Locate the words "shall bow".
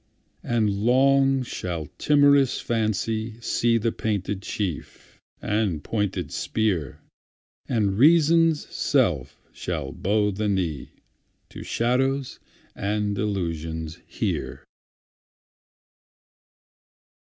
9.53-10.31